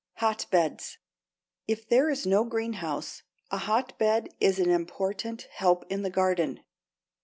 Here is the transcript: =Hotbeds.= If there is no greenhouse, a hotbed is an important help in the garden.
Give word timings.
=Hotbeds.= 0.15 0.97
If 1.67 1.87
there 1.87 2.09
is 2.09 2.25
no 2.25 2.43
greenhouse, 2.43 3.21
a 3.51 3.59
hotbed 3.59 4.29
is 4.39 4.57
an 4.57 4.71
important 4.71 5.43
help 5.51 5.85
in 5.91 6.01
the 6.01 6.09
garden. 6.09 6.61